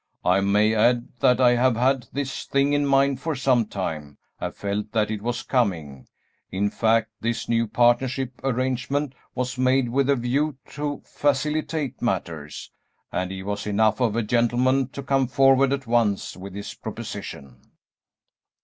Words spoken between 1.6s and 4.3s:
had this thing in mind for some time